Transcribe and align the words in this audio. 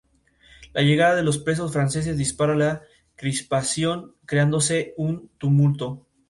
La 0.73 0.81
llegada 0.81 1.13
de 1.15 1.21
los 1.21 1.37
presos 1.37 1.71
franceses 1.73 2.17
dispara 2.17 2.55
la 2.55 2.81
crispación 3.15 4.15
creándose 4.25 4.95
un 4.97 5.29
tumulto. 5.37 6.07